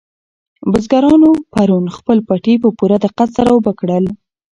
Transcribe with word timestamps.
بزګرانو 0.71 1.31
پرون 1.53 1.85
خپل 1.97 2.17
پټي 2.27 2.53
په 2.63 2.69
پوره 2.77 2.97
دقت 3.05 3.29
سره 3.37 3.49
اوبه 3.55 3.71
کړل. 3.79 4.05